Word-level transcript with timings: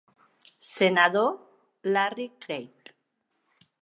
Senador, 0.75 1.29
Larry 1.93 2.29
Craig. 2.47 2.93